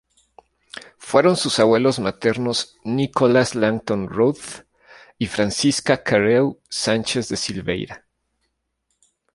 [0.97, 4.65] Fueron sus abuelos maternos Nicholas Langton Rothe
[5.19, 8.05] y Francisca Carew Sánchez de Silveira.